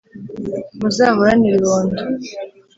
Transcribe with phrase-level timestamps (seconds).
[0.79, 1.99] muzahorane ibibondo